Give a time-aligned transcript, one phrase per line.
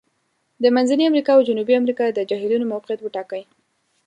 [0.63, 3.43] د منځني امریکا او جنوبي امریکا د جهیلونو موقعیت وټاکئ.